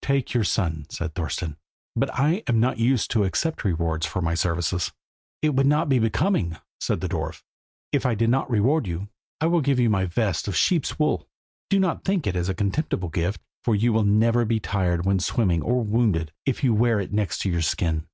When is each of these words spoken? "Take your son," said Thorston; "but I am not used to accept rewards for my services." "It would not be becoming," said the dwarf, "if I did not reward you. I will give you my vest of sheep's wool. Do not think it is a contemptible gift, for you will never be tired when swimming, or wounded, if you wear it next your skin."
"Take 0.00 0.32
your 0.32 0.44
son," 0.44 0.86
said 0.88 1.12
Thorston; 1.14 1.58
"but 1.94 2.08
I 2.14 2.42
am 2.46 2.58
not 2.58 2.78
used 2.78 3.10
to 3.10 3.24
accept 3.24 3.64
rewards 3.66 4.06
for 4.06 4.22
my 4.22 4.32
services." 4.32 4.92
"It 5.42 5.54
would 5.54 5.66
not 5.66 5.90
be 5.90 5.98
becoming," 5.98 6.56
said 6.80 7.02
the 7.02 7.06
dwarf, 7.10 7.42
"if 7.92 8.06
I 8.06 8.14
did 8.14 8.30
not 8.30 8.50
reward 8.50 8.86
you. 8.86 9.10
I 9.42 9.46
will 9.46 9.60
give 9.60 9.78
you 9.78 9.90
my 9.90 10.06
vest 10.06 10.48
of 10.48 10.56
sheep's 10.56 10.98
wool. 10.98 11.28
Do 11.68 11.78
not 11.78 12.02
think 12.02 12.26
it 12.26 12.34
is 12.34 12.48
a 12.48 12.54
contemptible 12.54 13.10
gift, 13.10 13.42
for 13.62 13.74
you 13.74 13.92
will 13.92 14.04
never 14.04 14.46
be 14.46 14.58
tired 14.58 15.04
when 15.04 15.18
swimming, 15.18 15.60
or 15.60 15.84
wounded, 15.84 16.32
if 16.46 16.64
you 16.64 16.72
wear 16.72 16.98
it 16.98 17.12
next 17.12 17.44
your 17.44 17.60
skin." 17.60 18.06